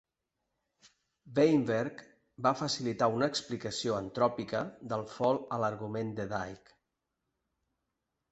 Weinberg 1.39 1.99
va 2.47 2.53
facilitar 2.61 3.09
una 3.17 3.27
explicació 3.33 3.97
antròpica 3.99 4.61
del 4.93 5.05
fall 5.17 5.39
a 5.57 5.59
l"argument 5.65 6.09
de 6.21 6.25
Dicke. 6.33 6.75